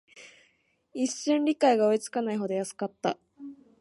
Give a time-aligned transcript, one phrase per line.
[0.95, 3.19] 一瞬、理解が追いつかないほど安かった